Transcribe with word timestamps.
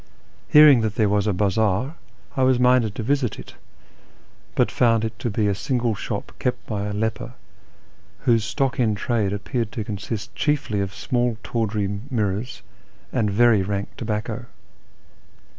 Hearing 0.47 0.81
that 0.81 0.95
there 0.95 1.09
was 1.09 1.27
a 1.27 1.31
bazaar, 1.31 1.93
I 2.35 2.41
was 2.41 2.57
minded 2.59 2.95
to 2.95 3.03
visit 3.03 3.37
it, 3.37 3.53
but 4.55 4.71
found 4.71 5.05
it 5.05 5.19
to 5.19 5.29
be 5.29 5.45
a 5.47 5.53
single 5.53 5.93
sho]3 5.93 6.23
kejit 6.39 6.55
by 6.65 6.85
a 6.87 6.91
leper, 6.91 7.33
whose 8.21 8.43
stock 8.43 8.79
in 8.79 8.95
trade 8.95 9.31
appeared 9.31 9.71
to 9.73 9.83
consist 9.83 10.33
chiefly 10.33 10.81
of 10.81 10.91
small 10.91 11.37
tawdry 11.43 12.01
mirrors 12.09 12.63
and 13.13 13.29
very 13.29 13.61
rank 13.61 13.89
tobacco. 13.95 14.47